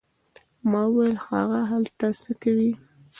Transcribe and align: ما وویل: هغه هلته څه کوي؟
ما 0.71 0.81
وویل: 0.87 1.15
هغه 1.27 1.59
هلته 1.71 2.07
څه 2.21 2.31
کوي؟ 2.41 2.71